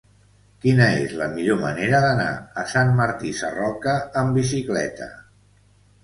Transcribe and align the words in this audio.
Quina 0.61 0.85
és 1.01 1.11
la 1.17 1.25
millor 1.33 1.59
manera 1.63 1.99
d'anar 2.05 2.31
a 2.61 2.63
Sant 2.71 2.93
Martí 3.01 3.33
Sarroca 3.41 3.93
amb 4.23 4.39
bicicleta? 4.39 5.09